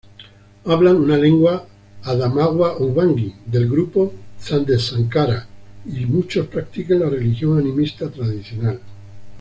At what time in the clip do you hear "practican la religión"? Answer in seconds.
6.47-7.59